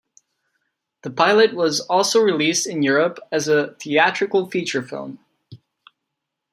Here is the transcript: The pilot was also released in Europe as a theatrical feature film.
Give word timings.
The 1.03 1.11
pilot 1.11 1.53
was 1.53 1.79
also 1.81 2.21
released 2.21 2.65
in 2.65 2.81
Europe 2.81 3.19
as 3.31 3.47
a 3.47 3.75
theatrical 3.75 4.49
feature 4.49 4.81
film. 4.81 5.19